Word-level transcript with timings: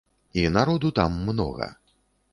І 0.43 0.45
народу 0.55 0.91
там 1.01 1.11
многа. 1.31 1.73